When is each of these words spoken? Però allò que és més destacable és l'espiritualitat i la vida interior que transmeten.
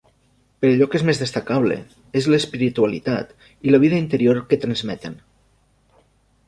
Però 0.63 0.69
allò 0.75 0.85
que 0.93 0.97
és 0.99 1.03
més 1.09 1.19
destacable 1.23 1.77
és 2.21 2.29
l'espiritualitat 2.33 3.35
i 3.69 3.75
la 3.77 3.83
vida 3.87 4.01
interior 4.07 4.43
que 4.49 4.61
transmeten. 4.67 5.21